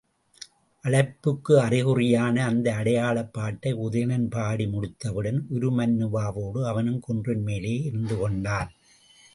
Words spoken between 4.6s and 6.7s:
முடித்தவுடன் உருமண்ணுவாவோடு